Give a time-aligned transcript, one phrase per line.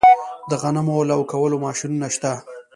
[0.49, 2.31] د غنمو لو کولو ماشینونه شته